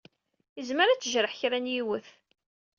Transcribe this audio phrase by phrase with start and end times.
[0.59, 2.07] Izmer ad d-tejreḥ kra n yiwet.